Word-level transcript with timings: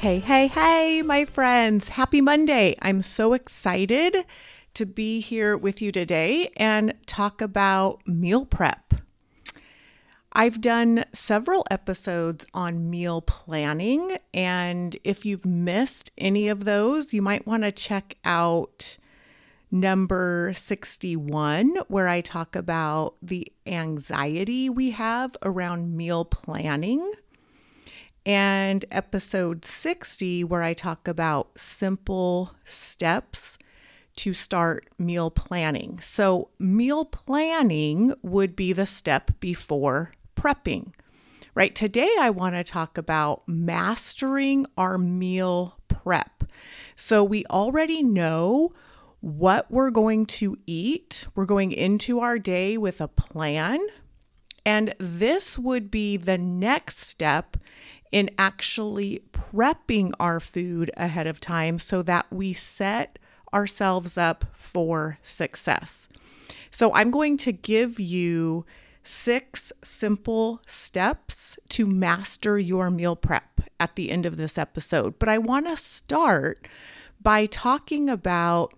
Hey, 0.00 0.20
hey, 0.20 0.46
hey, 0.46 1.02
my 1.02 1.26
friends. 1.26 1.90
Happy 1.90 2.22
Monday. 2.22 2.74
I'm 2.80 3.02
so 3.02 3.34
excited 3.34 4.24
to 4.72 4.86
be 4.86 5.20
here 5.20 5.58
with 5.58 5.82
you 5.82 5.92
today 5.92 6.50
and 6.56 6.94
talk 7.04 7.42
about 7.42 8.00
meal 8.08 8.46
prep. 8.46 8.94
I've 10.32 10.62
done 10.62 11.04
several 11.12 11.66
episodes 11.70 12.46
on 12.54 12.88
meal 12.88 13.20
planning, 13.20 14.16
and 14.32 14.96
if 15.04 15.26
you've 15.26 15.44
missed 15.44 16.12
any 16.16 16.48
of 16.48 16.64
those, 16.64 17.12
you 17.12 17.20
might 17.20 17.46
want 17.46 17.64
to 17.64 17.70
check 17.70 18.16
out 18.24 18.96
number 19.70 20.52
61, 20.54 21.76
where 21.88 22.08
I 22.08 22.22
talk 22.22 22.56
about 22.56 23.16
the 23.20 23.52
anxiety 23.66 24.70
we 24.70 24.92
have 24.92 25.36
around 25.42 25.94
meal 25.94 26.24
planning 26.24 27.12
and 28.26 28.84
episode 28.90 29.64
60, 29.64 30.44
where 30.44 30.62
I 30.62 30.74
talk 30.74 31.08
about 31.08 31.58
simple 31.58 32.54
steps 32.64 33.58
to 34.16 34.34
start 34.34 34.88
meal 34.98 35.30
planning. 35.30 35.98
So, 36.00 36.50
meal 36.58 37.04
planning 37.04 38.14
would 38.22 38.54
be 38.54 38.72
the 38.72 38.86
step 38.86 39.30
before 39.40 40.12
prepping, 40.36 40.92
right? 41.54 41.74
Today, 41.74 42.14
I 42.20 42.30
want 42.30 42.54
to 42.54 42.64
talk 42.64 42.98
about 42.98 43.42
mastering 43.46 44.66
our 44.76 44.98
meal 44.98 45.78
prep. 45.88 46.44
So, 46.96 47.24
we 47.24 47.46
already 47.46 48.02
know 48.02 48.74
what 49.20 49.70
we're 49.70 49.90
going 49.90 50.26
to 50.26 50.56
eat, 50.66 51.26
we're 51.34 51.44
going 51.44 51.72
into 51.72 52.20
our 52.20 52.38
day 52.38 52.76
with 52.76 53.00
a 53.00 53.08
plan. 53.08 53.80
And 54.66 54.94
this 54.98 55.58
would 55.58 55.90
be 55.90 56.18
the 56.18 56.36
next 56.36 56.98
step 56.98 57.56
in 58.12 58.30
actually 58.38 59.22
prepping 59.32 60.12
our 60.18 60.40
food 60.40 60.90
ahead 60.96 61.26
of 61.26 61.40
time 61.40 61.78
so 61.78 62.02
that 62.02 62.26
we 62.30 62.52
set 62.52 63.18
ourselves 63.52 64.16
up 64.16 64.44
for 64.52 65.18
success. 65.22 66.08
So, 66.70 66.92
I'm 66.94 67.10
going 67.10 67.36
to 67.38 67.52
give 67.52 67.98
you 67.98 68.64
six 69.02 69.72
simple 69.82 70.60
steps 70.66 71.58
to 71.68 71.86
master 71.86 72.58
your 72.58 72.90
meal 72.90 73.16
prep 73.16 73.60
at 73.78 73.96
the 73.96 74.10
end 74.10 74.26
of 74.26 74.36
this 74.36 74.58
episode. 74.58 75.18
But 75.18 75.28
I 75.28 75.38
want 75.38 75.66
to 75.66 75.76
start 75.76 76.68
by 77.20 77.46
talking 77.46 78.08
about 78.08 78.74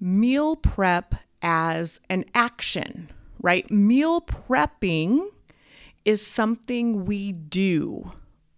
meal 0.00 0.56
prep 0.56 1.14
as 1.40 2.00
an 2.08 2.24
action, 2.34 3.10
right? 3.40 3.70
Meal 3.70 4.20
prepping 4.20 5.28
is 6.04 6.24
something 6.26 7.04
we 7.04 7.32
do 7.32 8.12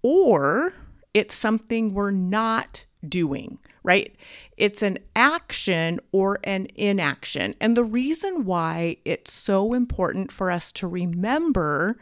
or 0.05 0.75
it's 1.15 1.35
something 1.35 1.95
we're 1.95 2.11
not 2.11 2.85
doing, 3.09 3.59
right? 3.83 4.15
It's 4.59 4.83
an 4.83 4.99
action 5.17 5.99
or 6.13 6.39
an 6.45 6.69
inaction. 6.75 7.55
And 7.59 7.75
the 7.77 7.85
reason 7.85 8.45
why 8.45 8.99
it's 9.07 9.33
so 9.33 9.73
important 9.73 10.31
for 10.31 10.51
us 10.51 10.71
to 10.73 10.87
remember 10.87 11.97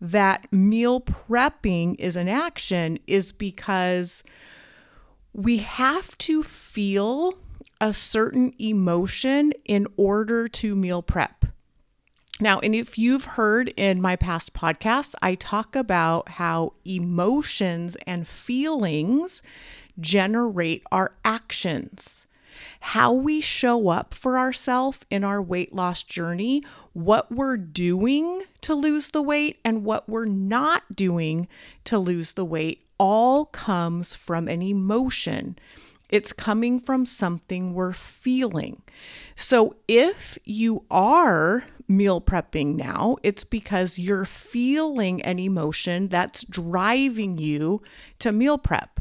that 0.00 0.52
meal 0.52 1.00
prepping 1.00 1.94
is 1.98 2.16
an 2.16 2.28
action 2.28 2.98
is 3.06 3.30
because 3.30 4.24
we 5.32 5.58
have 5.58 6.18
to 6.18 6.42
feel 6.42 7.38
a 7.80 7.92
certain 7.92 8.52
emotion 8.58 9.52
in 9.64 9.86
order 9.96 10.48
to 10.48 10.74
meal 10.74 11.02
prep. 11.02 11.37
Now, 12.40 12.60
and 12.60 12.74
if 12.74 12.96
you've 12.96 13.24
heard 13.24 13.68
in 13.76 14.00
my 14.00 14.14
past 14.14 14.54
podcasts, 14.54 15.14
I 15.20 15.34
talk 15.34 15.74
about 15.74 16.28
how 16.30 16.74
emotions 16.84 17.96
and 18.06 18.28
feelings 18.28 19.42
generate 19.98 20.84
our 20.92 21.16
actions. 21.24 22.26
How 22.80 23.12
we 23.12 23.40
show 23.40 23.88
up 23.88 24.14
for 24.14 24.38
ourselves 24.38 25.00
in 25.10 25.24
our 25.24 25.42
weight 25.42 25.74
loss 25.74 26.02
journey, 26.02 26.62
what 26.92 27.30
we're 27.30 27.56
doing 27.56 28.42
to 28.62 28.74
lose 28.74 29.08
the 29.08 29.22
weight, 29.22 29.58
and 29.64 29.84
what 29.84 30.08
we're 30.08 30.24
not 30.24 30.94
doing 30.94 31.48
to 31.84 31.98
lose 31.98 32.32
the 32.32 32.44
weight 32.44 32.84
all 32.98 33.46
comes 33.46 34.14
from 34.14 34.48
an 34.48 34.62
emotion. 34.62 35.56
It's 36.08 36.32
coming 36.32 36.80
from 36.80 37.04
something 37.04 37.74
we're 37.74 37.92
feeling. 37.92 38.82
So 39.36 39.76
if 39.86 40.38
you 40.44 40.84
are 40.90 41.64
meal 41.88 42.20
prepping 42.20 42.76
now, 42.76 43.16
it's 43.22 43.44
because 43.44 43.98
you're 43.98 44.26
feeling 44.26 45.22
an 45.22 45.38
emotion 45.38 46.08
that's 46.08 46.44
driving 46.44 47.38
you 47.38 47.82
to 48.18 48.30
meal 48.30 48.58
prep. 48.58 49.00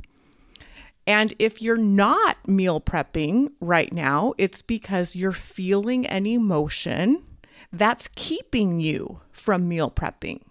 And 1.06 1.34
if 1.40 1.62
you're 1.62 1.78
not 1.78 2.46
meal 2.48 2.82
prepping 2.82 3.52
right 3.62 3.92
now, 3.94 4.34
it's 4.38 4.62
because 4.62 5.16
you're 5.16 5.32
feeling 5.32 6.06
an 6.06 6.26
emotion 6.26 7.24
that's 7.72 8.10
keeping 8.16 8.80
you 8.80 9.22
from 9.32 9.70
meal 9.70 9.90
prepping, 9.90 10.42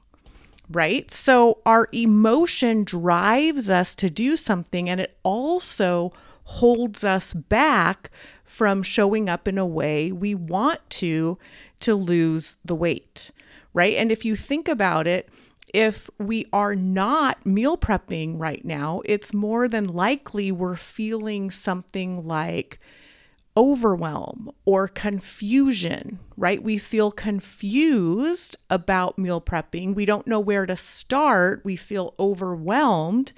right? 0.71 1.11
So 1.11 1.59
our 1.67 1.89
emotion 1.93 2.85
drives 2.85 3.69
us 3.69 3.95
to 3.97 4.09
do 4.09 4.37
something 4.37 4.89
and 4.89 5.01
it 5.01 5.19
also 5.23 6.13
holds 6.47 7.05
us 7.05 7.33
back 7.33 8.11
from 8.45 8.83
showing 8.83 9.29
up 9.29 9.47
in 9.49 9.59
a 9.59 9.67
way 9.67 10.13
we 10.13 10.35
want 10.35 10.81
to 10.89 11.39
to 11.81 11.95
lose 11.95 12.57
the 12.65 12.75
weight, 12.75 13.31
right? 13.75 13.97
And 13.97 14.11
if 14.11 14.25
you 14.25 14.37
think 14.37 14.69
about 14.69 15.07
it, 15.07 15.29
if 15.75 16.09
we 16.19 16.47
are 16.53 16.75
not 16.75 17.45
meal 17.45 17.77
prepping 17.77 18.39
right 18.39 18.65
now, 18.65 19.03
it's 19.05 19.35
more 19.35 19.69
than 19.69 19.85
likely 19.85 20.53
we're 20.53 20.77
feeling 20.77 21.51
something 21.51 22.27
like 22.27 22.79
overwhelm 23.57 24.51
or 24.65 24.87
confusion, 24.87 26.19
right? 26.37 26.63
We 26.63 26.77
feel 26.79 27.11
confused 27.11 28.57
about 28.69 29.19
meal 29.19 29.41
prepping. 29.41 29.95
We 29.95 30.05
don't 30.05 30.27
know 30.27 30.41
where 30.41 30.67
to 30.67 30.77
start. 30.77 31.63
We 31.65 31.77
feel 31.77 32.15
overwhelmed, 32.19 33.33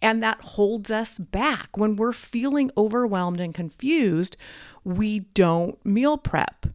and 0.00 0.22
that 0.22 0.40
holds 0.40 0.90
us 0.90 1.18
back. 1.18 1.76
When 1.76 1.96
we're 1.96 2.12
feeling 2.12 2.70
overwhelmed 2.76 3.40
and 3.40 3.54
confused, 3.54 4.36
we 4.84 5.20
don't 5.34 5.84
meal 5.84 6.16
prep. 6.16 6.66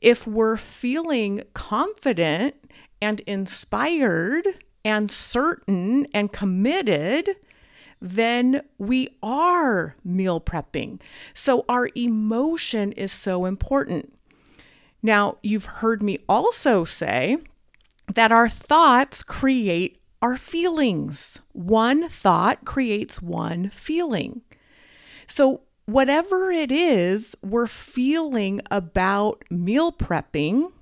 If 0.00 0.26
we're 0.26 0.56
feeling 0.56 1.42
confident 1.52 2.54
and 3.02 3.20
inspired 3.20 4.46
and 4.84 5.10
certain 5.10 6.06
and 6.14 6.32
committed, 6.32 7.36
then 8.04 8.60
we 8.76 9.08
are 9.22 9.96
meal 10.04 10.38
prepping. 10.38 11.00
So 11.32 11.64
our 11.70 11.88
emotion 11.94 12.92
is 12.92 13.10
so 13.10 13.46
important. 13.46 14.12
Now, 15.02 15.38
you've 15.42 15.64
heard 15.64 16.02
me 16.02 16.18
also 16.28 16.84
say 16.84 17.38
that 18.14 18.30
our 18.30 18.48
thoughts 18.48 19.22
create 19.22 20.02
our 20.20 20.36
feelings. 20.36 21.40
One 21.52 22.06
thought 22.10 22.66
creates 22.66 23.22
one 23.22 23.70
feeling. 23.70 24.42
So, 25.26 25.62
whatever 25.86 26.50
it 26.50 26.72
is 26.72 27.34
we're 27.42 27.66
feeling 27.66 28.60
about 28.70 29.44
meal 29.50 29.92
prepping, 29.92 30.72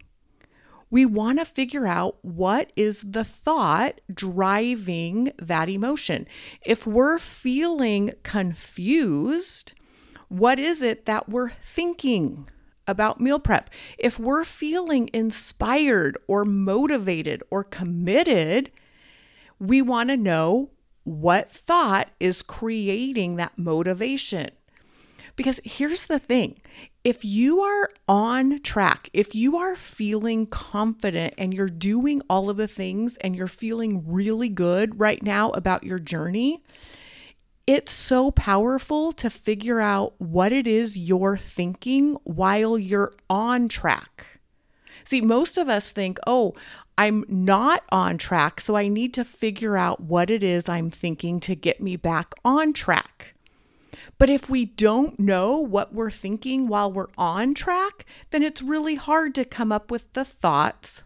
we 0.93 1.07
want 1.07 1.39
to 1.39 1.45
figure 1.47 1.87
out 1.87 2.19
what 2.21 2.71
is 2.77 3.03
the 3.03 3.25
thought 3.25 4.03
driving 4.13 5.33
that 5.39 5.71
emotion. 5.71 6.29
If 6.67 6.87
we're 6.87 7.19
feeling 7.19 8.13
confused, 8.23 9.73
what 10.29 10.59
is 10.59 10.83
it 10.83 11.07
that 11.07 11.31
we're 11.31 11.53
thinking 11.63 12.47
about 12.87 13.23
meal 13.23 13.39
prep? 13.39 13.71
If 13.99 14.19
we're 14.19 14.45
feeling 14.45 15.09
inspired 15.15 16.19
or 16.29 16.45
motivated 16.45 17.43
or 17.51 17.65
committed, 17.65 18.71
we 19.59 19.81
want 19.81 20.11
to 20.11 20.17
know 20.19 20.73
what 21.05 21.51
thought 21.51 22.11
is 22.21 22.43
creating 22.43 23.37
that 23.37 23.57
motivation. 23.57 24.51
Because 25.37 25.61
here's 25.65 26.07
the 26.07 26.19
thing 26.19 26.61
if 27.05 27.25
you 27.25 27.61
are 27.61 27.91
on 28.07 28.61
track, 28.61 29.09
if 29.13 29.35
you 29.35 29.57
are 29.57 29.75
feeling 29.75 30.47
confident 30.47 31.35
and 31.37 31.53
you're 31.53 31.67
doing 31.67 32.23
all 32.29 32.51
of 32.51 32.57
the 32.57 32.69
things 32.69 33.17
and 33.17 33.35
you're 33.35 33.49
feeling 33.49 34.05
really 34.07 34.49
good 34.49 35.01
right 35.01 35.23
now 35.23 35.51
about 35.51 35.85
your 35.85 35.99
journey, 35.99 36.63
it's 37.67 37.93
so 37.93 38.31
powerful 38.31 39.13
to 39.13 39.31
figure 39.31 39.81
out 39.81 40.15
what 40.19 40.53
it 40.53 40.67
is 40.67 40.99
you're 40.99 41.39
thinking 41.39 42.17
while 42.25 42.79
you're 42.79 43.13
on 43.31 43.69
track. 43.69 44.41
See, 45.05 45.21
most 45.21 45.59
of 45.59 45.69
us 45.69 45.91
think, 45.91 46.19
oh, 46.27 46.55
I'm 46.99 47.25
not 47.29 47.85
on 47.91 48.19
track, 48.19 48.61
so 48.61 48.77
I 48.77 48.89
need 48.89 49.15
to 49.15 49.25
figure 49.25 49.77
out 49.77 50.01
what 50.01 50.31
it 50.31 50.43
is 50.43 50.69
I'm 50.69 50.91
thinking 50.91 51.41
to 51.41 51.55
get 51.55 51.81
me 51.81 51.97
back 51.97 52.35
on 52.45 52.73
track. 52.73 53.35
But 54.19 54.31
if 54.31 54.49
we 54.49 54.65
don't 54.65 55.19
know 55.19 55.59
what 55.59 55.95
we're 55.95 56.11
thinking 56.11 56.69
while 56.69 56.91
we're 56.91 57.09
on 57.19 57.55
track, 57.55 58.05
then 58.31 58.43
it's 58.43 58.63
really 58.63 58.95
hard 58.95 59.35
to 59.37 59.45
come 59.45 59.73
up 59.73 59.91
with 59.91 60.13
the 60.13 60.25
thoughts 60.25 61.03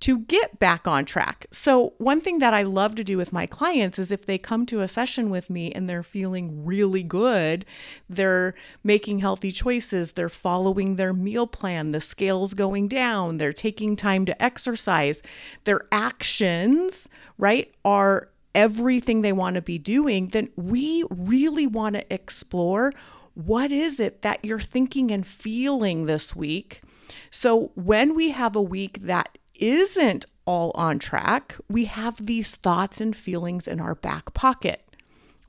to 0.00 0.20
get 0.20 0.58
back 0.58 0.88
on 0.88 1.04
track. 1.04 1.46
So, 1.52 1.92
one 1.98 2.20
thing 2.20 2.38
that 2.38 2.54
I 2.54 2.62
love 2.62 2.94
to 2.96 3.04
do 3.04 3.18
with 3.18 3.32
my 3.32 3.44
clients 3.46 3.98
is 3.98 4.10
if 4.10 4.24
they 4.24 4.38
come 4.38 4.64
to 4.66 4.80
a 4.80 4.88
session 4.88 5.28
with 5.28 5.50
me 5.50 5.70
and 5.72 5.88
they're 5.88 6.02
feeling 6.02 6.64
really 6.64 7.02
good, 7.02 7.66
they're 8.08 8.54
making 8.82 9.18
healthy 9.18 9.52
choices, 9.52 10.12
they're 10.12 10.30
following 10.30 10.96
their 10.96 11.12
meal 11.12 11.46
plan, 11.46 11.92
the 11.92 12.00
scale's 12.00 12.54
going 12.54 12.88
down, 12.88 13.36
they're 13.36 13.52
taking 13.52 13.94
time 13.94 14.24
to 14.24 14.42
exercise, 14.42 15.22
their 15.64 15.86
actions, 15.92 17.08
right, 17.36 17.72
are 17.84 18.29
everything 18.54 19.22
they 19.22 19.32
want 19.32 19.54
to 19.54 19.62
be 19.62 19.78
doing, 19.78 20.28
then 20.28 20.48
we 20.56 21.04
really 21.10 21.66
want 21.66 21.94
to 21.96 22.12
explore 22.12 22.92
what 23.34 23.70
is 23.70 24.00
it 24.00 24.22
that 24.22 24.44
you're 24.44 24.58
thinking 24.58 25.10
and 25.10 25.26
feeling 25.26 26.06
this 26.06 26.34
week. 26.34 26.82
So, 27.30 27.72
when 27.74 28.14
we 28.14 28.30
have 28.30 28.54
a 28.54 28.62
week 28.62 29.00
that 29.02 29.38
isn't 29.54 30.24
all 30.46 30.72
on 30.74 30.98
track, 30.98 31.56
we 31.68 31.84
have 31.84 32.26
these 32.26 32.56
thoughts 32.56 33.00
and 33.00 33.14
feelings 33.14 33.68
in 33.68 33.78
our 33.78 33.94
back 33.94 34.34
pocket, 34.34 34.82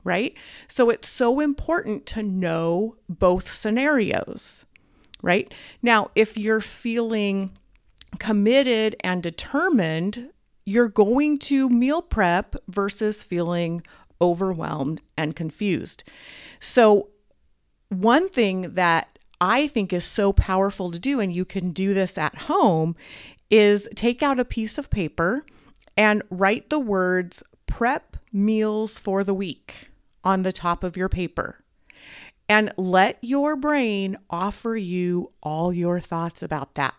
right? 0.04 0.34
So 0.68 0.90
it's 0.90 1.08
so 1.08 1.40
important 1.40 2.06
to 2.06 2.22
know 2.22 2.96
both 3.08 3.50
scenarios, 3.50 4.64
right? 5.22 5.52
Now, 5.82 6.10
if 6.14 6.36
you're 6.36 6.60
feeling 6.60 7.56
committed 8.18 8.94
and 9.00 9.22
determined, 9.22 10.30
you're 10.64 10.88
going 10.88 11.38
to 11.38 11.68
meal 11.68 12.02
prep 12.02 12.56
versus 12.68 13.22
feeling 13.22 13.82
overwhelmed 14.20 15.00
and 15.16 15.34
confused. 15.34 16.04
So, 16.60 17.08
one 17.88 18.28
thing 18.28 18.74
that 18.74 19.18
I 19.40 19.66
think 19.66 19.92
is 19.92 20.04
so 20.04 20.32
powerful 20.32 20.90
to 20.90 21.00
do, 21.00 21.20
and 21.20 21.32
you 21.32 21.44
can 21.44 21.72
do 21.72 21.92
this 21.92 22.16
at 22.16 22.42
home, 22.42 22.96
is 23.50 23.88
take 23.94 24.22
out 24.22 24.40
a 24.40 24.44
piece 24.44 24.78
of 24.78 24.88
paper 24.88 25.44
and 25.96 26.22
write 26.30 26.70
the 26.70 26.78
words 26.78 27.42
prep 27.66 28.16
meals 28.32 28.98
for 28.98 29.24
the 29.24 29.34
week 29.34 29.90
on 30.24 30.42
the 30.42 30.52
top 30.52 30.84
of 30.84 30.96
your 30.96 31.08
paper. 31.08 31.58
And 32.48 32.72
let 32.76 33.18
your 33.20 33.56
brain 33.56 34.16
offer 34.30 34.76
you 34.76 35.32
all 35.42 35.72
your 35.72 36.00
thoughts 36.00 36.42
about 36.42 36.74
that. 36.74 36.94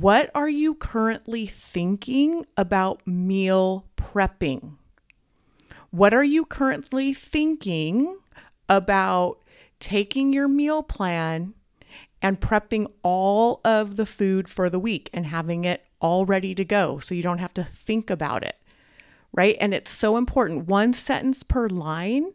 What 0.00 0.28
are 0.34 0.48
you 0.48 0.74
currently 0.74 1.46
thinking 1.46 2.46
about 2.56 3.06
meal 3.06 3.86
prepping? 3.96 4.74
What 5.92 6.12
are 6.12 6.24
you 6.24 6.44
currently 6.44 7.14
thinking 7.14 8.18
about 8.68 9.38
taking 9.78 10.32
your 10.32 10.48
meal 10.48 10.82
plan 10.82 11.54
and 12.20 12.40
prepping 12.40 12.90
all 13.04 13.60
of 13.64 13.94
the 13.94 14.04
food 14.04 14.48
for 14.48 14.68
the 14.68 14.80
week 14.80 15.10
and 15.14 15.26
having 15.26 15.64
it 15.64 15.86
all 16.00 16.26
ready 16.26 16.56
to 16.56 16.64
go 16.64 16.98
so 16.98 17.14
you 17.14 17.22
don't 17.22 17.38
have 17.38 17.54
to 17.54 17.62
think 17.62 18.10
about 18.10 18.42
it. 18.42 18.56
Right? 19.32 19.56
And 19.60 19.72
it's 19.72 19.92
so 19.92 20.16
important. 20.16 20.66
One 20.66 20.92
sentence 20.92 21.44
per 21.44 21.68
line, 21.68 22.32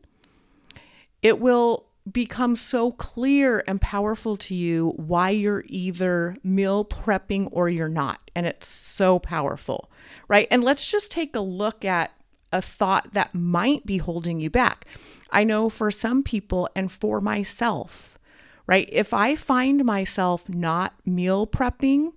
it 1.21 1.41
will 1.41 1.88
become 2.09 2.55
so 2.55 2.91
clear 2.91 3.63
and 3.67 3.79
powerful 3.79 4.37
to 4.37 4.55
you 4.55 4.93
why 4.95 5.29
you're 5.29 5.63
either 5.67 6.37
meal 6.43 6.83
prepping 6.85 7.49
or 7.51 7.69
you're 7.69 7.89
not. 7.89 8.31
And 8.35 8.45
it's 8.45 8.67
so 8.67 9.19
powerful, 9.19 9.91
right? 10.27 10.47
And 10.49 10.63
let's 10.63 10.89
just 10.89 11.11
take 11.11 11.35
a 11.35 11.41
look 11.41 11.85
at 11.85 12.11
a 12.51 12.61
thought 12.61 13.13
that 13.13 13.35
might 13.35 13.85
be 13.85 13.97
holding 13.97 14.39
you 14.39 14.49
back. 14.49 14.85
I 15.31 15.43
know 15.43 15.69
for 15.69 15.91
some 15.91 16.23
people 16.23 16.69
and 16.75 16.91
for 16.91 17.21
myself, 17.21 18.17
right? 18.65 18.89
If 18.91 19.13
I 19.13 19.35
find 19.35 19.85
myself 19.85 20.49
not 20.49 20.93
meal 21.05 21.45
prepping, 21.45 22.13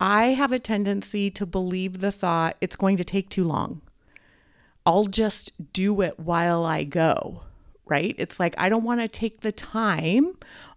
I 0.00 0.26
have 0.26 0.52
a 0.52 0.60
tendency 0.60 1.30
to 1.32 1.44
believe 1.44 1.98
the 1.98 2.12
thought 2.12 2.56
it's 2.60 2.76
going 2.76 2.96
to 2.98 3.04
take 3.04 3.28
too 3.28 3.44
long. 3.44 3.80
I'll 4.86 5.06
just 5.06 5.72
do 5.72 6.00
it 6.00 6.18
while 6.20 6.64
I 6.64 6.84
go, 6.84 7.42
right? 7.88 8.14
It's 8.18 8.38
like 8.38 8.54
I 8.58 8.68
don't 8.68 8.84
want 8.84 9.00
to 9.00 9.08
take 9.08 9.40
the 9.40 9.52
time 9.52 10.36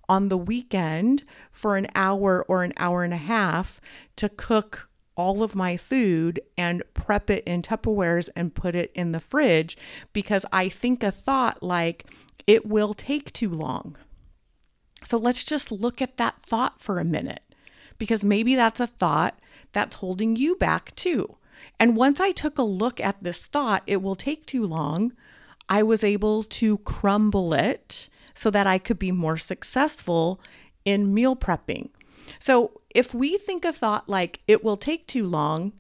on 0.10 0.30
the 0.30 0.38
weekend 0.38 1.24
for 1.52 1.78
an 1.78 1.88
hour 1.96 2.46
or 2.48 2.63
an 2.63 2.74
hour 2.78 3.04
and 3.04 3.13
a 3.13 3.18
half 3.18 3.80
to 4.18 4.28
cook 4.30 4.90
all 5.16 5.44
of 5.44 5.56
my 5.56 5.78
food 5.78 6.42
and 6.58 6.84
prep 6.94 7.30
it 7.30 7.44
in 7.46 7.62
Tupperwares 7.62 8.30
and 8.36 8.56
put 8.56 8.75
it 8.75 8.92
in 8.96 9.12
the 9.12 9.19
fridge 9.19 9.78
because 10.13 10.46
I 10.52 10.69
think 10.69 11.04
a 11.04 11.12
thought 11.12 11.62
like 11.62 12.06
it 12.48 12.66
will 12.66 12.94
take 12.94 13.31
too 13.31 13.50
long. 13.50 13.98
So 15.04 15.18
let's 15.18 15.44
just 15.44 15.72
look 15.72 16.02
at 16.02 16.18
that 16.18 16.42
thought 16.42 16.81
for 16.81 17.00
a 17.00 17.06
minute 17.06 17.42
because 17.98 18.25
maybe 18.25 18.56
that's 18.56 18.80
a 18.80 18.88
thought 18.88 19.40
that's 19.74 19.98
holding 19.98 20.36
you 20.36 20.56
back 20.56 20.96
too. 20.96 21.38
And 21.80 21.96
once 21.96 22.19
I 22.19 22.31
took 22.31 22.57
a 22.57 22.64
look 22.64 23.00
at 23.00 23.24
this 23.24 23.46
thought, 23.46 23.84
it 23.88 24.02
will 24.02 24.16
take 24.16 24.46
too 24.46 24.66
long, 24.66 25.14
I 25.71 25.83
was 25.83 26.03
able 26.03 26.44
to 26.44 26.79
crumble 26.79 27.53
it 27.53 28.09
so 28.33 28.51
that 28.51 28.68
I 28.68 28.77
could 28.77 29.00
be 29.00 29.13
more 29.13 29.38
successful 29.38 30.41
in 30.83 31.13
meal 31.13 31.33
prepping. 31.33 31.91
So 32.39 32.81
if 32.89 33.13
we 33.13 33.38
think 33.38 33.63
a 33.63 33.71
thought 33.71 34.09
like 34.09 34.41
it 34.50 34.65
will 34.65 34.75
take 34.75 35.07
too 35.07 35.25
long, 35.25 35.71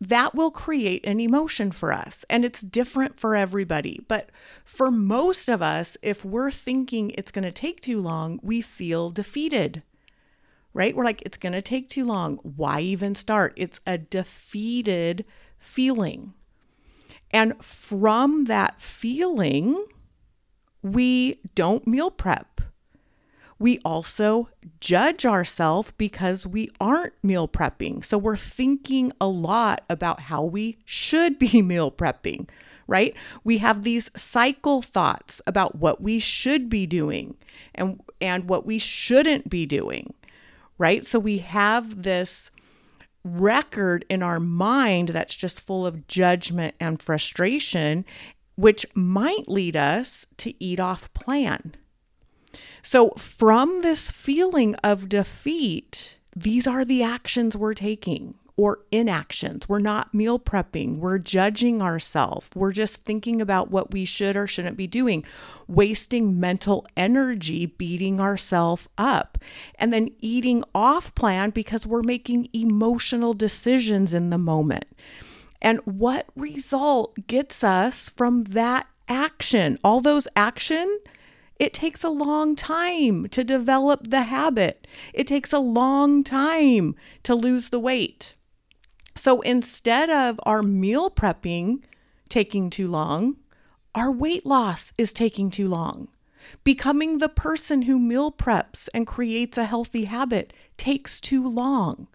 that 0.00 0.34
will 0.34 0.50
create 0.50 1.06
an 1.06 1.20
emotion 1.20 1.70
for 1.70 1.92
us. 1.92 2.24
And 2.28 2.44
it's 2.44 2.60
different 2.60 3.20
for 3.20 3.36
everybody. 3.36 4.00
But 4.08 4.30
for 4.64 4.90
most 4.90 5.48
of 5.48 5.62
us, 5.62 5.96
if 6.02 6.24
we're 6.24 6.50
thinking 6.50 7.10
it's 7.10 7.30
going 7.30 7.44
to 7.44 7.52
take 7.52 7.80
too 7.80 8.00
long, 8.00 8.40
we 8.42 8.60
feel 8.60 9.10
defeated, 9.10 9.84
right? 10.74 10.96
We're 10.96 11.04
like, 11.04 11.22
it's 11.22 11.38
going 11.38 11.52
to 11.52 11.62
take 11.62 11.88
too 11.88 12.04
long. 12.04 12.38
Why 12.42 12.80
even 12.80 13.14
start? 13.14 13.52
It's 13.56 13.78
a 13.86 13.96
defeated 13.96 15.24
feeling. 15.56 16.34
And 17.30 17.62
from 17.62 18.44
that 18.44 18.80
feeling, 18.80 19.84
we 20.82 21.40
don't 21.54 21.86
meal 21.86 22.10
prep 22.10 22.58
we 23.58 23.80
also 23.84 24.48
judge 24.80 25.26
ourselves 25.26 25.92
because 25.98 26.46
we 26.46 26.70
aren't 26.80 27.12
meal 27.22 27.48
prepping. 27.48 28.04
So 28.04 28.16
we're 28.16 28.36
thinking 28.36 29.12
a 29.20 29.26
lot 29.26 29.84
about 29.90 30.20
how 30.22 30.42
we 30.44 30.78
should 30.84 31.38
be 31.38 31.60
meal 31.62 31.90
prepping, 31.90 32.48
right? 32.86 33.14
We 33.42 33.58
have 33.58 33.82
these 33.82 34.10
cycle 34.16 34.82
thoughts 34.82 35.42
about 35.46 35.76
what 35.76 36.00
we 36.00 36.18
should 36.18 36.68
be 36.68 36.86
doing 36.86 37.36
and 37.74 38.00
and 38.20 38.48
what 38.48 38.66
we 38.66 38.78
shouldn't 38.78 39.48
be 39.48 39.66
doing, 39.66 40.14
right? 40.76 41.04
So 41.04 41.18
we 41.18 41.38
have 41.38 42.02
this 42.02 42.50
record 43.36 44.04
in 44.08 44.22
our 44.22 44.40
mind 44.40 45.10
that's 45.10 45.34
just 45.34 45.60
full 45.60 45.86
of 45.86 46.06
judgment 46.06 46.74
and 46.80 47.02
frustration 47.02 48.04
which 48.58 48.84
might 48.92 49.46
lead 49.46 49.76
us 49.76 50.26
to 50.36 50.52
eat 50.62 50.80
off 50.80 51.14
plan. 51.14 51.76
So, 52.82 53.10
from 53.10 53.82
this 53.82 54.10
feeling 54.10 54.74
of 54.76 55.08
defeat, 55.08 56.18
these 56.34 56.66
are 56.66 56.84
the 56.84 57.04
actions 57.04 57.56
we're 57.56 57.74
taking 57.74 58.34
or 58.58 58.80
inactions. 58.90 59.68
We're 59.68 59.78
not 59.78 60.12
meal 60.12 60.38
prepping. 60.38 60.98
We're 60.98 61.18
judging 61.18 61.80
ourselves. 61.80 62.50
We're 62.56 62.72
just 62.72 63.04
thinking 63.04 63.40
about 63.40 63.70
what 63.70 63.92
we 63.92 64.04
should 64.04 64.36
or 64.36 64.48
shouldn't 64.48 64.76
be 64.76 64.88
doing, 64.88 65.24
wasting 65.68 66.40
mental 66.40 66.84
energy 66.96 67.66
beating 67.66 68.20
ourselves 68.20 68.88
up, 68.98 69.38
and 69.76 69.92
then 69.92 70.10
eating 70.18 70.64
off 70.74 71.14
plan 71.14 71.50
because 71.50 71.86
we're 71.86 72.02
making 72.02 72.48
emotional 72.52 73.32
decisions 73.32 74.12
in 74.12 74.30
the 74.30 74.38
moment. 74.38 74.86
And 75.62 75.78
what 75.84 76.26
result 76.34 77.28
gets 77.28 77.62
us 77.62 78.08
from 78.08 78.44
that 78.44 78.88
action? 79.08 79.78
All 79.84 80.00
those 80.00 80.26
action 80.34 80.98
it 81.60 81.72
takes 81.72 82.04
a 82.04 82.08
long 82.08 82.54
time 82.54 83.28
to 83.30 83.42
develop 83.42 84.10
the 84.10 84.22
habit. 84.22 84.86
It 85.12 85.26
takes 85.26 85.52
a 85.52 85.58
long 85.58 86.22
time 86.22 86.94
to 87.24 87.34
lose 87.34 87.70
the 87.70 87.80
weight. 87.80 88.36
So 89.18 89.40
instead 89.40 90.10
of 90.10 90.38
our 90.44 90.62
meal 90.62 91.10
prepping 91.10 91.82
taking 92.28 92.70
too 92.70 92.86
long, 92.86 93.36
our 93.94 94.12
weight 94.12 94.46
loss 94.46 94.92
is 94.96 95.12
taking 95.12 95.50
too 95.50 95.66
long. 95.66 96.08
Becoming 96.62 97.18
the 97.18 97.28
person 97.28 97.82
who 97.82 97.98
meal 97.98 98.30
preps 98.30 98.88
and 98.94 99.06
creates 99.06 99.58
a 99.58 99.64
healthy 99.64 100.04
habit 100.04 100.52
takes 100.76 101.20
too 101.20 101.46
long. 101.46 102.06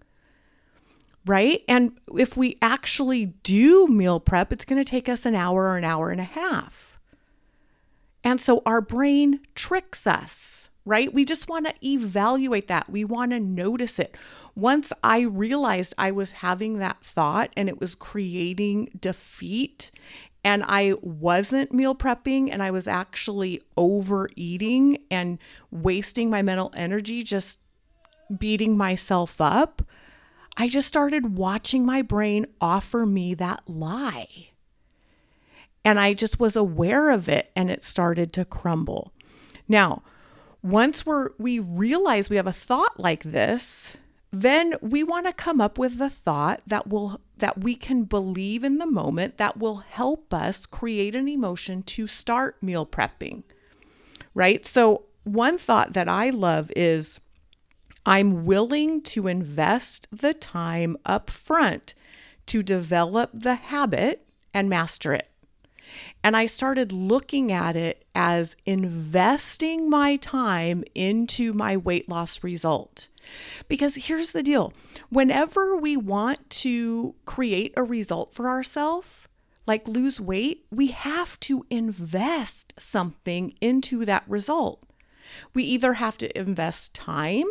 Right? 1.26 1.62
And 1.68 1.92
if 2.16 2.36
we 2.36 2.56
actually 2.62 3.26
do 3.26 3.86
meal 3.86 4.18
prep, 4.18 4.52
it's 4.52 4.64
going 4.64 4.82
to 4.82 4.90
take 4.90 5.08
us 5.08 5.26
an 5.26 5.34
hour 5.34 5.64
or 5.64 5.76
an 5.76 5.84
hour 5.84 6.10
and 6.10 6.20
a 6.20 6.24
half 6.24 6.98
And 8.22 8.40
so 8.40 8.62
our 8.64 8.80
brain 8.80 9.40
tricks 9.54 10.06
us, 10.06 10.53
right? 10.84 11.12
We 11.12 11.24
just 11.24 11.48
want 11.48 11.66
to 11.66 11.74
evaluate 11.86 12.68
that. 12.68 12.90
We 12.90 13.04
want 13.04 13.32
to 13.32 13.40
notice 13.40 13.98
it. 13.98 14.16
Once 14.54 14.92
I 15.02 15.20
realized 15.20 15.94
I 15.96 16.10
was 16.10 16.32
having 16.32 16.78
that 16.78 17.02
thought 17.02 17.50
and 17.56 17.68
it 17.68 17.80
was 17.80 17.94
creating 17.94 18.90
defeat 18.98 19.90
and 20.44 20.62
I 20.66 20.94
wasn't 21.00 21.72
meal 21.72 21.94
prepping 21.94 22.50
and 22.52 22.62
I 22.62 22.70
was 22.70 22.86
actually 22.86 23.62
overeating 23.76 24.98
and 25.10 25.38
wasting 25.70 26.28
my 26.28 26.42
mental 26.42 26.70
energy 26.76 27.22
just 27.22 27.58
beating 28.38 28.76
myself 28.76 29.40
up, 29.40 29.82
I 30.56 30.68
just 30.68 30.86
started 30.86 31.36
watching 31.36 31.84
my 31.84 32.02
brain 32.02 32.46
offer 32.60 33.06
me 33.06 33.34
that 33.34 33.62
lie. 33.66 34.50
And 35.84 35.98
I 35.98 36.14
just 36.14 36.38
was 36.38 36.56
aware 36.56 37.10
of 37.10 37.28
it 37.28 37.50
and 37.56 37.70
it 37.70 37.82
started 37.82 38.32
to 38.34 38.44
crumble. 38.44 39.12
Now, 39.66 40.02
once 40.64 41.04
we're 41.04 41.28
we 41.38 41.58
realize 41.58 42.30
we 42.30 42.36
have 42.36 42.46
a 42.46 42.52
thought 42.52 42.98
like 42.98 43.22
this, 43.22 43.96
then 44.32 44.74
we 44.80 45.04
want 45.04 45.26
to 45.26 45.32
come 45.32 45.60
up 45.60 45.78
with 45.78 45.98
the 45.98 46.08
thought 46.08 46.62
that 46.66 46.88
will 46.88 47.20
that 47.36 47.58
we 47.58 47.74
can 47.74 48.04
believe 48.04 48.64
in 48.64 48.78
the 48.78 48.86
moment 48.86 49.36
that 49.36 49.58
will 49.58 49.76
help 49.76 50.32
us 50.32 50.64
create 50.64 51.14
an 51.14 51.28
emotion 51.28 51.82
to 51.82 52.06
start 52.06 52.60
meal 52.62 52.86
prepping. 52.86 53.42
Right? 54.32 54.64
So 54.64 55.04
one 55.24 55.58
thought 55.58 55.92
that 55.92 56.08
I 56.08 56.30
love 56.30 56.72
is 56.74 57.20
I'm 58.06 58.46
willing 58.46 59.02
to 59.02 59.26
invest 59.26 60.08
the 60.10 60.32
time 60.32 60.96
up 61.04 61.28
front 61.30 61.92
to 62.46 62.62
develop 62.62 63.30
the 63.34 63.54
habit 63.54 64.26
and 64.54 64.70
master 64.70 65.12
it. 65.12 65.28
And 66.22 66.36
I 66.36 66.46
started 66.46 66.90
looking 66.90 67.52
at 67.52 67.76
it 67.76 68.03
as 68.14 68.56
investing 68.64 69.90
my 69.90 70.16
time 70.16 70.84
into 70.94 71.52
my 71.52 71.76
weight 71.76 72.08
loss 72.08 72.42
result. 72.44 73.08
Because 73.68 73.96
here's 73.96 74.32
the 74.32 74.42
deal 74.42 74.72
whenever 75.08 75.76
we 75.76 75.96
want 75.96 76.50
to 76.50 77.14
create 77.24 77.72
a 77.76 77.82
result 77.82 78.34
for 78.34 78.48
ourselves, 78.48 79.28
like 79.66 79.88
lose 79.88 80.20
weight, 80.20 80.66
we 80.70 80.88
have 80.88 81.40
to 81.40 81.64
invest 81.70 82.74
something 82.78 83.54
into 83.60 84.04
that 84.04 84.24
result. 84.28 84.82
We 85.54 85.64
either 85.64 85.94
have 85.94 86.18
to 86.18 86.38
invest 86.38 86.94
time 86.94 87.46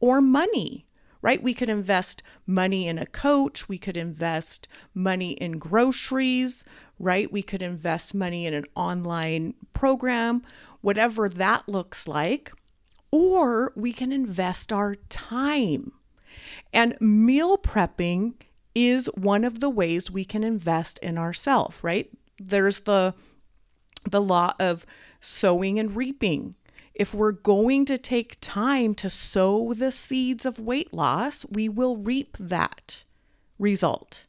or 0.00 0.20
money, 0.20 0.86
right? 1.24 1.42
We 1.42 1.54
could 1.54 1.70
invest 1.70 2.22
money 2.46 2.86
in 2.86 2.98
a 2.98 3.06
coach, 3.06 3.66
we 3.66 3.78
could 3.78 3.96
invest 3.96 4.68
money 4.92 5.30
in 5.32 5.58
groceries, 5.58 6.64
right? 6.98 7.32
We 7.32 7.40
could 7.40 7.62
invest 7.62 8.14
money 8.14 8.44
in 8.44 8.52
an 8.52 8.66
online 8.76 9.54
program, 9.72 10.42
whatever 10.82 11.30
that 11.30 11.66
looks 11.66 12.06
like, 12.06 12.52
or 13.10 13.72
we 13.74 13.90
can 13.90 14.12
invest 14.12 14.70
our 14.70 14.96
time. 15.08 15.92
And 16.74 16.94
meal 17.00 17.56
prepping 17.56 18.34
is 18.74 19.06
one 19.14 19.44
of 19.44 19.60
the 19.60 19.70
ways 19.70 20.10
we 20.10 20.26
can 20.26 20.44
invest 20.44 20.98
in 20.98 21.16
ourselves, 21.16 21.82
right? 21.82 22.10
There's 22.38 22.80
the 22.80 23.14
the 24.06 24.20
law 24.20 24.52
of 24.60 24.84
sowing 25.22 25.78
and 25.78 25.96
reaping. 25.96 26.54
If 26.94 27.12
we're 27.12 27.32
going 27.32 27.84
to 27.86 27.98
take 27.98 28.38
time 28.40 28.94
to 28.96 29.10
sow 29.10 29.74
the 29.74 29.90
seeds 29.90 30.46
of 30.46 30.60
weight 30.60 30.94
loss, 30.94 31.44
we 31.50 31.68
will 31.68 31.96
reap 31.96 32.36
that 32.38 33.04
result. 33.58 34.26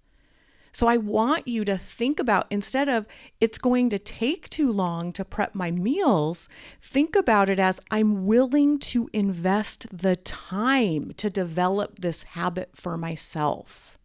So 0.76 0.88
I 0.88 0.98
want 0.98 1.48
you 1.48 1.64
to 1.64 1.78
think 1.78 2.20
about 2.20 2.48
instead 2.50 2.90
of 2.90 3.06
it's 3.40 3.58
going 3.58 3.90
to 3.92 3.98
take 3.98 4.50
too 4.50 4.74
long 4.74 5.14
to 5.14 5.24
prep 5.24 5.56
my 5.56 5.72
meals, 5.72 6.50
think 6.82 7.16
about 7.16 7.48
it 7.48 7.60
as 7.60 7.80
I'm 7.92 8.26
willing 8.26 8.80
to 8.80 9.10
invest 9.14 9.98
the 9.98 10.18
time 10.18 11.14
to 11.16 11.30
develop 11.30 12.00
this 12.00 12.24
habit 12.24 12.72
for 12.74 12.98
myself. 12.98 13.98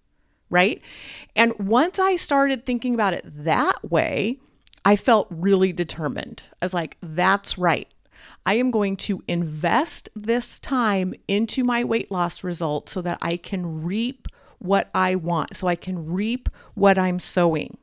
Right. 0.48 0.80
And 1.34 1.58
once 1.58 1.98
I 1.98 2.14
started 2.14 2.64
thinking 2.64 2.94
about 2.94 3.14
it 3.14 3.24
that 3.24 3.90
way, 3.90 4.38
I 4.84 4.94
felt 4.94 5.26
really 5.28 5.72
determined. 5.72 6.44
I 6.62 6.64
was 6.64 6.74
like, 6.74 6.96
that's 7.02 7.58
right. 7.58 7.88
I 8.44 8.54
am 8.54 8.70
going 8.70 8.96
to 8.98 9.22
invest 9.28 10.08
this 10.14 10.58
time 10.58 11.14
into 11.28 11.64
my 11.64 11.84
weight 11.84 12.10
loss 12.10 12.42
result 12.44 12.88
so 12.88 13.02
that 13.02 13.18
I 13.20 13.36
can 13.36 13.82
reap 13.82 14.28
what 14.58 14.90
I 14.94 15.14
want, 15.14 15.56
so 15.56 15.66
I 15.66 15.76
can 15.76 16.06
reap 16.06 16.48
what 16.74 16.98
I'm 16.98 17.18
sowing. 17.18 17.78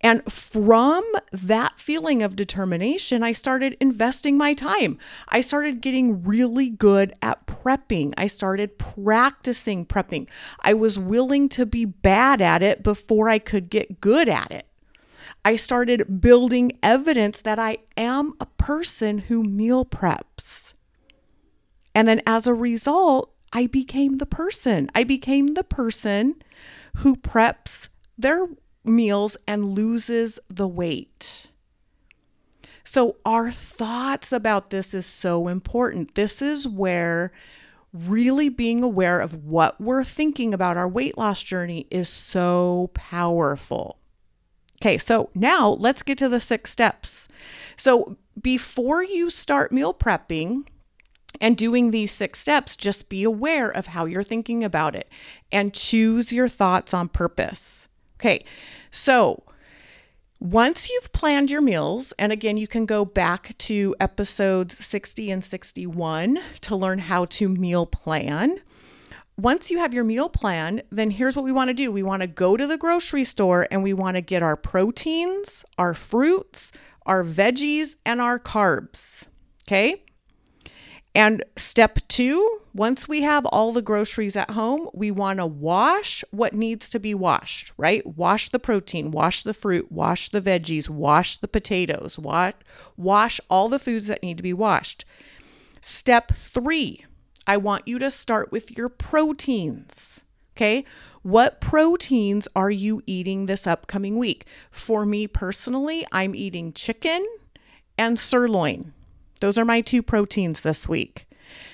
And 0.00 0.22
from 0.30 1.02
that 1.32 1.80
feeling 1.80 2.22
of 2.22 2.36
determination, 2.36 3.22
I 3.22 3.32
started 3.32 3.74
investing 3.80 4.36
my 4.36 4.52
time. 4.52 4.98
I 5.28 5.40
started 5.40 5.80
getting 5.80 6.22
really 6.22 6.68
good 6.68 7.14
at 7.22 7.46
prepping. 7.46 8.12
I 8.18 8.26
started 8.26 8.78
practicing 8.78 9.86
prepping. 9.86 10.26
I 10.60 10.74
was 10.74 10.98
willing 10.98 11.48
to 11.50 11.64
be 11.64 11.86
bad 11.86 12.42
at 12.42 12.62
it 12.62 12.82
before 12.82 13.30
I 13.30 13.38
could 13.38 13.70
get 13.70 14.02
good 14.02 14.28
at 14.28 14.50
it. 14.50 14.66
I 15.44 15.56
started 15.56 16.20
building 16.20 16.78
evidence 16.82 17.42
that 17.42 17.58
I 17.58 17.78
am 17.96 18.32
a 18.40 18.46
person 18.46 19.18
who 19.18 19.42
meal 19.42 19.84
preps. 19.84 20.72
And 21.94 22.08
then 22.08 22.22
as 22.26 22.46
a 22.46 22.54
result, 22.54 23.30
I 23.52 23.66
became 23.66 24.18
the 24.18 24.26
person. 24.26 24.90
I 24.94 25.04
became 25.04 25.48
the 25.48 25.62
person 25.62 26.36
who 26.96 27.14
preps 27.14 27.88
their 28.16 28.48
meals 28.84 29.36
and 29.46 29.74
loses 29.74 30.40
the 30.48 30.66
weight. 30.66 31.50
So, 32.86 33.16
our 33.24 33.50
thoughts 33.50 34.32
about 34.32 34.70
this 34.70 34.92
is 34.92 35.06
so 35.06 35.48
important. 35.48 36.14
This 36.14 36.42
is 36.42 36.68
where 36.68 37.32
really 37.92 38.48
being 38.48 38.82
aware 38.82 39.20
of 39.20 39.44
what 39.44 39.80
we're 39.80 40.04
thinking 40.04 40.52
about 40.52 40.76
our 40.76 40.88
weight 40.88 41.16
loss 41.16 41.42
journey 41.42 41.86
is 41.90 42.08
so 42.08 42.90
powerful. 42.92 43.98
Okay, 44.84 44.98
so 44.98 45.30
now 45.34 45.68
let's 45.70 46.02
get 46.02 46.18
to 46.18 46.28
the 46.28 46.38
six 46.38 46.70
steps. 46.70 47.26
So 47.74 48.18
before 48.38 49.02
you 49.02 49.30
start 49.30 49.72
meal 49.72 49.94
prepping, 49.94 50.66
and 51.40 51.56
doing 51.56 51.90
these 51.90 52.12
six 52.12 52.38
steps, 52.38 52.76
just 52.76 53.08
be 53.08 53.24
aware 53.24 53.70
of 53.70 53.86
how 53.86 54.04
you're 54.04 54.22
thinking 54.22 54.62
about 54.62 54.94
it 54.94 55.10
and 55.50 55.74
choose 55.74 56.32
your 56.32 56.48
thoughts 56.48 56.94
on 56.94 57.08
purpose. 57.08 57.88
Okay, 58.18 58.44
so 58.90 59.42
once 60.38 60.90
you've 60.90 61.12
planned 61.12 61.50
your 61.50 61.60
meals, 61.60 62.12
and 62.18 62.30
again, 62.30 62.56
you 62.56 62.68
can 62.68 62.86
go 62.86 63.04
back 63.04 63.56
to 63.58 63.96
episodes 63.98 64.84
60 64.84 65.30
and 65.30 65.44
61 65.44 66.38
to 66.60 66.76
learn 66.76 67.00
how 67.00 67.24
to 67.24 67.48
meal 67.48 67.86
plan 67.86 68.60
once 69.36 69.70
you 69.70 69.78
have 69.78 69.92
your 69.92 70.04
meal 70.04 70.28
plan, 70.28 70.82
then 70.90 71.10
here's 71.10 71.34
what 71.34 71.44
we 71.44 71.52
want 71.52 71.68
to 71.68 71.74
do. 71.74 71.90
We 71.90 72.02
want 72.02 72.22
to 72.22 72.28
go 72.28 72.56
to 72.56 72.66
the 72.66 72.78
grocery 72.78 73.24
store 73.24 73.66
and 73.70 73.82
we 73.82 73.92
want 73.92 74.16
to 74.16 74.20
get 74.20 74.42
our 74.42 74.56
proteins, 74.56 75.64
our 75.76 75.94
fruits, 75.94 76.70
our 77.04 77.24
veggies, 77.24 77.96
and 78.06 78.20
our 78.20 78.38
carbs. 78.38 79.26
Okay. 79.66 80.04
And 81.16 81.44
step 81.56 81.98
two, 82.08 82.60
once 82.74 83.06
we 83.06 83.22
have 83.22 83.46
all 83.46 83.72
the 83.72 83.82
groceries 83.82 84.34
at 84.34 84.50
home, 84.50 84.88
we 84.92 85.12
want 85.12 85.38
to 85.38 85.46
wash 85.46 86.24
what 86.32 86.52
needs 86.52 86.88
to 86.90 86.98
be 86.98 87.14
washed, 87.14 87.72
right? 87.76 88.04
Wash 88.04 88.48
the 88.48 88.58
protein, 88.58 89.12
wash 89.12 89.44
the 89.44 89.54
fruit, 89.54 89.92
wash 89.92 90.28
the 90.30 90.42
veggies, 90.42 90.88
wash 90.88 91.38
the 91.38 91.46
potatoes, 91.46 92.18
wash, 92.18 92.54
wash 92.96 93.40
all 93.48 93.68
the 93.68 93.78
foods 93.78 94.08
that 94.08 94.24
need 94.24 94.36
to 94.38 94.42
be 94.42 94.52
washed. 94.52 95.04
Step 95.80 96.32
three, 96.32 97.04
I 97.46 97.56
want 97.56 97.86
you 97.86 97.98
to 97.98 98.10
start 98.10 98.50
with 98.52 98.76
your 98.76 98.88
proteins. 98.88 100.24
Okay. 100.56 100.84
What 101.22 101.60
proteins 101.60 102.46
are 102.54 102.70
you 102.70 103.02
eating 103.06 103.46
this 103.46 103.66
upcoming 103.66 104.18
week? 104.18 104.46
For 104.70 105.06
me 105.06 105.26
personally, 105.26 106.06
I'm 106.12 106.34
eating 106.34 106.72
chicken 106.72 107.26
and 107.96 108.18
sirloin. 108.18 108.92
Those 109.40 109.58
are 109.58 109.64
my 109.64 109.80
two 109.80 110.02
proteins 110.02 110.60
this 110.60 110.88
week. 110.88 111.26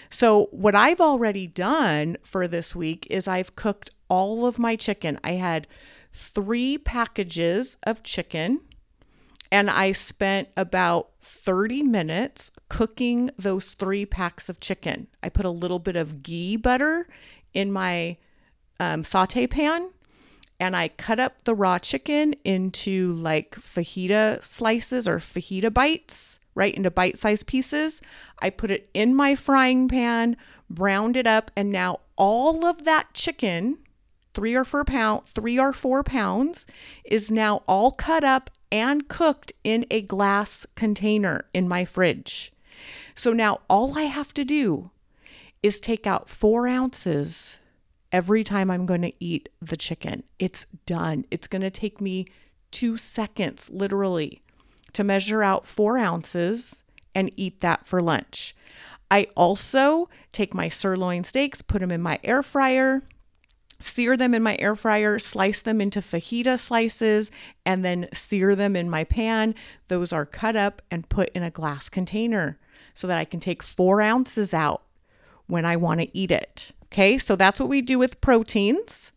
So, 0.09 0.47
what 0.51 0.75
I've 0.75 1.01
already 1.01 1.47
done 1.47 2.17
for 2.23 2.49
this 2.49 2.75
week 2.75 3.07
is 3.11 3.29
I've 3.29 3.55
cooked 3.55 3.91
all 4.09 4.47
of 4.47 4.59
my 4.59 4.77
chicken. 4.77 5.19
I 5.23 5.33
had 5.33 5.67
three 6.13 6.79
packages 6.79 7.79
of 7.85 8.03
chicken 8.03 8.61
and 9.53 9.71
I 9.71 9.93
spent 9.93 10.49
about 10.57 11.11
30 11.23 11.83
minutes 11.83 12.53
cooking 12.69 13.31
those 13.39 13.75
three 13.75 14.07
packs 14.07 14.49
of 14.49 14.61
chicken. 14.61 15.09
I 15.23 15.29
put 15.29 15.45
a 15.45 15.51
little 15.51 15.79
bit 15.79 15.97
of 15.97 16.23
ghee 16.23 16.57
butter 16.57 17.09
in 17.53 17.73
my 17.73 18.17
um, 18.79 19.05
saute 19.05 19.47
pan 19.47 19.91
and 20.61 20.77
I 20.77 20.89
cut 20.89 21.19
up 21.19 21.45
the 21.45 21.55
raw 21.55 21.79
chicken 21.79 22.35
into 22.45 23.13
like 23.13 23.53
fajita 23.57 24.45
slices 24.45 25.09
or 25.09 25.17
fajita 25.17 25.73
bites, 25.73 26.39
right 26.55 26.75
into 26.75 26.91
bite 26.91 27.17
sized 27.17 27.47
pieces. 27.47 28.03
I 28.41 28.51
put 28.51 28.71
it 28.71 28.91
in 28.93 29.15
my 29.15 29.35
frying 29.35 29.89
pan, 29.89 30.37
browned 30.69 31.17
it 31.17 31.27
up, 31.27 31.51
and 31.57 31.73
now 31.73 32.01
all 32.17 32.67
of 32.67 32.85
that 32.85 33.15
chicken, 33.15 33.79
three 34.35 34.55
or 34.55 34.65
four 34.65 34.85
pound, 34.85 35.27
three 35.27 35.59
or 35.59 35.73
four 35.73 36.03
pounds, 36.03 36.67
is 37.05 37.31
now 37.31 37.63
all 37.67 37.91
cut 37.91 38.23
up 38.23 38.51
and 38.73 39.09
cooked 39.09 39.53
in 39.65 39.87
a 39.91 40.03
glass 40.03 40.67
container 40.75 41.45
in 41.53 41.69
my 41.69 41.85
fridge. 41.85 42.53
So 43.15 43.33
now 43.33 43.61
all 43.69 43.99
I 43.99 44.03
have 44.03 44.33
to 44.35 44.45
do 44.45 44.91
is 45.63 45.81
take 45.81 46.07
out 46.07 46.31
four 46.31 46.67
ounces 46.67 47.59
every 48.13 48.43
time 48.43 48.71
I'm 48.71 48.87
going 48.87 49.03
to 49.03 49.13
eat 49.21 49.49
the 49.61 49.77
chicken. 49.77 50.23
It's 50.39 50.67
done. 50.87 51.25
It's 51.31 51.47
going 51.47 51.63
to 51.63 51.71
take 51.71 52.01
me 52.01 52.27
two 52.71 52.97
seconds, 52.97 53.69
literally, 53.71 54.43
to 54.93 55.05
measure 55.05 55.43
out 55.43 55.67
four 55.67 55.99
ounces 55.99 56.83
and 57.15 57.31
eat 57.37 57.61
that 57.61 57.87
for 57.87 58.01
lunch. 58.01 58.55
I 59.11 59.27
also 59.37 60.09
take 60.33 60.55
my 60.55 60.69
sirloin 60.69 61.25
steaks, 61.25 61.63
put 61.63 61.81
them 61.81 61.91
in 61.91 62.01
my 62.01 62.21
air 62.23 62.43
fryer, 62.43 63.03
sear 63.81 64.17
them 64.17 64.35
in 64.35 64.43
my 64.43 64.57
air 64.59 64.77
fryer, 64.77 65.19
slice 65.19 65.63
them 65.63 65.81
into 65.81 66.01
fajita 66.01 66.59
slices, 66.59 67.31
and 67.67 67.85
then 67.85 68.09
sear 68.13 68.55
them 68.55 68.77
in 68.77 68.89
my 68.89 69.05
pan. 69.05 69.55
Those 69.89 70.13
are 70.13 70.27
cut 70.27 70.57
up 70.57 70.83
and 70.91 71.09
put 71.09 71.31
in 71.31 71.43
a 71.43 71.51
glass 71.51 71.89
container 71.89 72.59
so 72.95 73.07
that 73.07 73.19
I 73.19 73.25
can 73.25 73.41
take 73.41 73.63
four 73.63 74.01
ounces 74.01 74.55
out 74.55 74.83
when 75.47 75.65
I 75.65 75.77
want 75.77 76.01
to 76.01 76.17
eat 76.17 76.31
it. 76.31 76.73
Okay, 76.87 77.19
so 77.19 77.37
that's 77.37 77.61
what 77.61 77.69
we 77.69 77.83
do 77.83 77.99
with 77.99 78.21
proteins. 78.21 79.13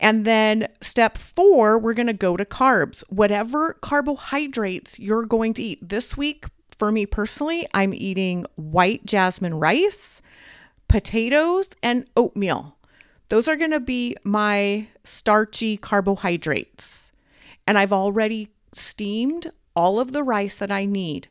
And 0.00 0.24
then 0.24 0.68
step 0.80 1.16
four, 1.16 1.78
we're 1.78 1.94
going 1.94 2.08
to 2.08 2.12
go 2.12 2.36
to 2.36 2.44
carbs. 2.44 3.04
Whatever 3.08 3.74
carbohydrates 3.74 4.98
you're 4.98 5.24
going 5.24 5.54
to 5.54 5.62
eat. 5.62 5.88
This 5.88 6.16
week, 6.16 6.46
for 6.76 6.90
me 6.90 7.06
personally, 7.06 7.68
I'm 7.72 7.94
eating 7.94 8.44
white 8.56 9.06
jasmine 9.06 9.54
rice, 9.54 10.20
potatoes, 10.88 11.70
and 11.82 12.06
oatmeal. 12.16 12.76
Those 13.32 13.48
are 13.48 13.56
going 13.56 13.70
to 13.70 13.80
be 13.80 14.14
my 14.24 14.88
starchy 15.04 15.78
carbohydrates. 15.78 17.10
And 17.66 17.78
I've 17.78 17.90
already 17.90 18.50
steamed 18.72 19.50
all 19.74 19.98
of 19.98 20.12
the 20.12 20.22
rice 20.22 20.58
that 20.58 20.70
I 20.70 20.84
need. 20.84 21.28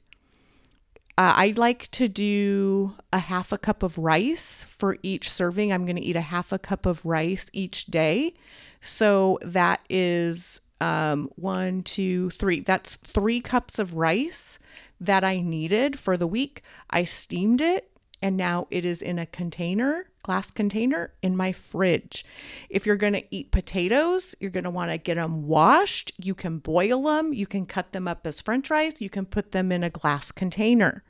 Uh, 1.16 1.34
I 1.36 1.54
like 1.56 1.92
to 1.92 2.08
do 2.08 2.96
a 3.14 3.20
half 3.20 3.52
a 3.52 3.58
cup 3.60 3.84
of 3.84 4.00
rice 4.00 4.66
for 4.66 4.98
each 5.04 5.30
serving. 5.30 5.72
I'm 5.72 5.86
going 5.86 5.96
to 5.96 6.02
eat 6.02 6.16
a 6.16 6.22
half 6.22 6.52
a 6.52 6.58
cup 6.58 6.88
of 6.88 7.06
rice 7.06 7.46
each 7.54 7.86
day. 7.86 8.34
So 8.82 9.38
that 9.44 9.82
is 9.88 10.60
um, 10.80 11.30
one, 11.36 11.84
two, 11.84 12.32
three. 12.32 12.62
That's 12.62 12.96
three 12.96 13.42
cups 13.42 13.78
of 13.78 13.94
rice 13.94 14.58
that 15.00 15.24
I 15.24 15.40
needed 15.40 16.00
for 16.00 16.18
the 16.18 16.26
week. 16.26 16.64
I 16.90 17.04
steamed 17.04 17.62
it 17.62 17.91
and 18.22 18.38
now 18.38 18.68
it 18.70 18.86
is 18.86 19.02
in 19.02 19.18
a 19.18 19.26
container, 19.26 20.08
glass 20.24 20.52
container 20.52 21.14
in 21.22 21.36
my 21.36 21.52
fridge. 21.52 22.24
If 22.70 22.86
you're 22.86 22.96
going 22.96 23.14
to 23.14 23.36
eat 23.36 23.52
potatoes, 23.52 24.36
you're 24.40 24.52
going 24.52 24.66
to 24.66 24.70
want 24.70 24.92
to 24.92 24.98
get 24.98 25.16
them 25.16 25.48
washed. 25.48 26.12
You 26.18 26.36
can 26.36 26.60
boil 26.60 27.04
them, 27.04 27.34
you 27.34 27.48
can 27.48 27.66
cut 27.66 27.92
them 27.94 28.08
up 28.08 28.28
as 28.28 28.42
french 28.42 28.68
fries, 28.68 29.02
you 29.02 29.10
can 29.10 29.26
put 29.26 29.52
them 29.52 29.72
in 29.72 29.84
a 29.84 29.90
glass 29.90 30.32
container, 30.32 31.04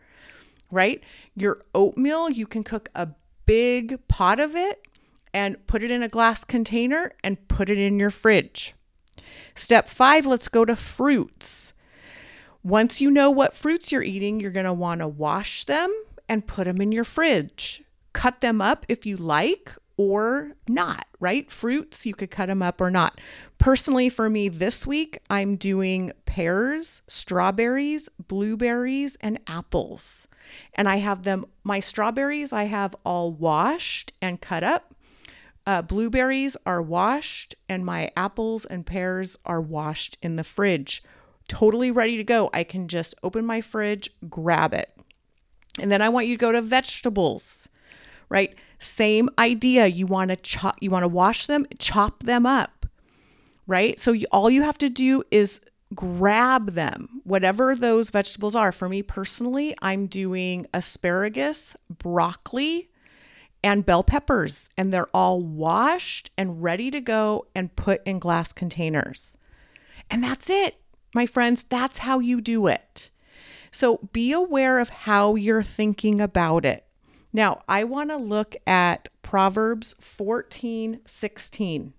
right? 0.69 1.03
Your 1.35 1.61
oatmeal, 1.75 2.29
you 2.29 2.47
can 2.47 2.63
cook 2.63 2.89
a 2.95 3.09
big 3.45 4.07
pot 4.07 4.39
of 4.39 4.55
it 4.55 4.87
and 5.33 5.65
put 5.67 5.83
it 5.83 5.91
in 5.91 6.03
a 6.03 6.09
glass 6.09 6.43
container 6.43 7.11
and 7.23 7.47
put 7.47 7.69
it 7.69 7.77
in 7.77 7.99
your 7.99 8.11
fridge. 8.11 8.73
Step 9.55 9.87
five, 9.87 10.25
let's 10.25 10.47
go 10.47 10.65
to 10.65 10.75
fruits. 10.75 11.73
Once 12.63 13.01
you 13.01 13.09
know 13.09 13.29
what 13.29 13.55
fruits 13.55 13.91
you're 13.91 14.03
eating, 14.03 14.39
you're 14.39 14.51
going 14.51 14.65
to 14.65 14.73
want 14.73 14.99
to 14.99 15.07
wash 15.07 15.65
them 15.65 15.91
and 16.31 16.47
put 16.47 16.63
them 16.63 16.79
in 16.79 16.93
your 16.93 17.03
fridge. 17.03 17.83
Cut 18.13 18.39
them 18.39 18.61
up 18.61 18.85
if 18.87 19.05
you 19.05 19.17
like 19.17 19.75
or 19.97 20.53
not, 20.65 21.05
right? 21.19 21.51
Fruits, 21.51 22.05
you 22.05 22.13
could 22.13 22.31
cut 22.31 22.45
them 22.45 22.61
up 22.61 22.79
or 22.79 22.89
not. 22.89 23.19
Personally, 23.57 24.07
for 24.07 24.29
me 24.29 24.47
this 24.47 24.87
week, 24.87 25.19
I'm 25.29 25.57
doing 25.57 26.13
pears, 26.25 27.01
strawberries, 27.05 28.07
blueberries, 28.29 29.17
and 29.19 29.39
apples. 29.45 30.29
And 30.73 30.87
I 30.87 30.97
have 30.97 31.23
them, 31.23 31.45
my 31.65 31.81
strawberries, 31.81 32.53
I 32.53 32.63
have 32.63 32.95
all 33.03 33.33
washed 33.33 34.13
and 34.21 34.39
cut 34.39 34.63
up. 34.63 34.95
Uh, 35.67 35.81
blueberries 35.81 36.55
are 36.65 36.81
washed, 36.81 37.55
and 37.67 37.85
my 37.85 38.09
apples 38.15 38.63
and 38.63 38.85
pears 38.85 39.37
are 39.45 39.59
washed 39.59 40.17
in 40.21 40.37
the 40.37 40.45
fridge 40.45 41.03
totally 41.51 41.91
ready 41.91 42.15
to 42.15 42.23
go. 42.23 42.49
I 42.53 42.63
can 42.63 42.87
just 42.87 43.13
open 43.23 43.45
my 43.45 43.59
fridge, 43.59 44.09
grab 44.29 44.73
it. 44.73 44.89
And 45.81 45.91
then 45.91 46.01
I 46.01 46.09
want 46.09 46.27
you 46.27 46.35
to 46.35 46.39
go 46.39 46.51
to 46.51 46.61
vegetables, 46.61 47.69
right? 48.29 48.55
Same 48.79 49.29
idea. 49.37 49.87
You 49.87 50.05
want 50.05 50.29
to 50.29 50.35
chop, 50.35 50.77
you 50.81 50.89
want 50.89 51.03
to 51.03 51.07
wash 51.07 51.47
them, 51.47 51.65
chop 51.79 52.23
them 52.23 52.45
up, 52.45 52.85
right? 53.67 53.97
So 53.99 54.11
you, 54.11 54.27
all 54.31 54.49
you 54.49 54.61
have 54.63 54.77
to 54.79 54.89
do 54.89 55.23
is 55.31 55.61
grab 55.93 56.71
them, 56.71 57.21
whatever 57.23 57.75
those 57.75 58.09
vegetables 58.09 58.55
are. 58.55 58.71
For 58.71 58.87
me 58.87 59.03
personally, 59.03 59.75
I'm 59.81 60.07
doing 60.07 60.67
asparagus, 60.73 61.75
broccoli, 61.89 62.89
and 63.63 63.85
bell 63.85 64.03
peppers, 64.03 64.69
and 64.77 64.91
they're 64.91 65.09
all 65.13 65.41
washed 65.41 66.31
and 66.37 66.63
ready 66.63 66.89
to 66.91 67.01
go 67.01 67.45
and 67.53 67.75
put 67.75 68.01
in 68.05 68.17
glass 68.19 68.53
containers. 68.53 69.35
And 70.09 70.23
that's 70.23 70.49
it 70.49 70.81
my 71.13 71.25
friends, 71.25 71.65
that's 71.67 71.99
how 71.99 72.19
you 72.19 72.41
do 72.41 72.67
it. 72.67 73.10
So 73.71 74.09
be 74.11 74.31
aware 74.33 74.79
of 74.79 74.89
how 74.89 75.35
you're 75.35 75.63
thinking 75.63 76.19
about 76.19 76.65
it. 76.65 76.85
Now, 77.33 77.63
I 77.67 77.85
want 77.85 78.09
to 78.09 78.17
look 78.17 78.55
at 78.67 79.07
Proverbs 79.21 79.95
14 79.99 80.99
16. 81.05 81.93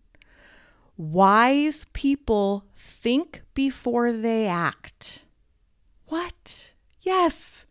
Wise 0.98 1.86
people 1.94 2.66
think 2.76 3.42
before 3.54 4.12
they 4.12 4.46
act. 4.46 5.24
What? 6.06 6.72
Yes. 7.00 7.64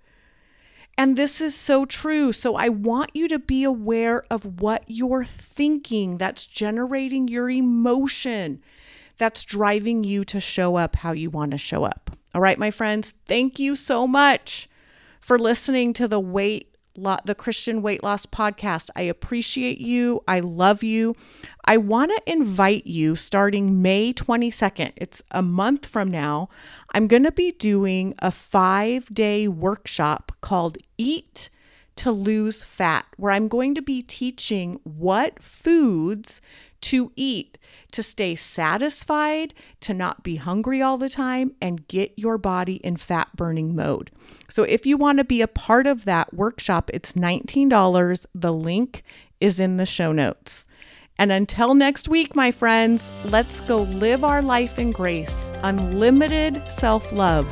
And 0.98 1.16
this 1.16 1.40
is 1.40 1.56
so 1.56 1.86
true. 1.86 2.32
So 2.32 2.56
I 2.56 2.70
want 2.70 3.12
you 3.14 3.28
to 3.28 3.40
be 3.40 3.64
aware 3.64 4.24
of 4.32 4.62
what 4.62 4.84
you're 4.88 5.26
thinking 5.26 6.18
that's 6.18 6.46
generating 6.46 7.28
your 7.28 7.50
emotion 7.50 8.62
that's 9.22 9.44
driving 9.44 10.04
you 10.04 10.24
to 10.24 10.40
show 10.40 10.78
up 10.78 10.96
how 10.96 11.12
you 11.12 11.30
want 11.30 11.52
to 11.52 11.58
show 11.60 11.84
up. 11.84 12.10
All 12.34 12.42
right, 12.42 12.58
my 12.58 12.72
friends, 12.72 13.14
thank 13.28 13.60
you 13.60 13.76
so 13.76 14.08
much 14.08 14.68
for 15.20 15.38
listening 15.38 15.94
to 15.94 16.08
the 16.08 16.20
weight 16.20 16.70
the 16.96 17.36
Christian 17.38 17.84
Weight 17.84 18.04
Loss 18.04 18.26
Podcast. 18.26 18.90
I 18.96 19.04
appreciate 19.04 19.78
you. 19.78 20.24
I 20.28 20.40
love 20.40 20.84
you. 20.84 21.16
I 21.64 21.78
want 21.78 22.12
to 22.12 22.32
invite 22.32 22.88
you 22.88 23.16
starting 23.16 23.82
May 23.82 24.12
22nd. 24.12 24.92
It's 24.98 25.22
a 25.30 25.42
month 25.42 25.86
from 25.86 26.10
now. 26.10 26.50
I'm 26.94 27.08
going 27.08 27.24
to 27.24 27.32
be 27.32 27.52
doing 27.52 28.16
a 28.20 28.32
five 28.32 29.14
day 29.14 29.48
workshop 29.48 30.34
called 30.42 30.80
Eat 30.98 31.50
to 32.02 32.12
Lose 32.12 32.64
Fat, 32.64 33.06
where 33.18 33.32
I'm 33.32 33.48
going 33.48 33.76
to 33.76 33.82
be 33.82 34.02
teaching 34.02 34.80
what 34.84 35.40
foods 35.42 36.42
to 36.82 37.12
eat 37.16 37.60
to 37.92 38.02
stay 38.02 38.34
satisfied, 38.34 39.54
to 39.82 39.94
not 39.94 40.24
be 40.24 40.38
hungry 40.38 40.82
all 40.82 40.98
the 40.98 41.10
time, 41.10 41.54
and 41.62 41.88
get 41.88 42.12
your 42.16 42.40
body 42.40 42.78
in 42.78 42.98
fat 42.98 43.28
burning 43.36 43.76
mode. 43.76 44.10
So, 44.50 44.64
if 44.64 44.88
you 44.88 44.98
want 44.98 45.20
to 45.20 45.24
be 45.24 45.44
a 45.44 45.48
part 45.48 45.86
of 45.86 46.06
that 46.06 46.34
workshop, 46.34 46.90
it's 46.92 47.14
$19. 47.14 48.26
The 48.34 48.52
link 48.52 49.04
is 49.40 49.60
in 49.60 49.78
the 49.78 49.86
show 49.86 50.12
notes. 50.12 50.66
And 51.20 51.32
until 51.32 51.76
next 51.76 52.10
week, 52.10 52.36
my 52.36 52.52
friends, 52.52 53.12
let's 53.26 53.62
go 53.62 53.84
live 53.84 54.24
our 54.24 54.42
life 54.42 54.80
in 54.80 54.92
grace, 54.92 55.52
unlimited 55.62 56.68
self 56.68 57.14
love, 57.14 57.48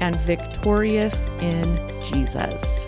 and 0.00 0.16
victorious 0.16 1.28
in 1.40 1.78
Jesus. 2.02 2.85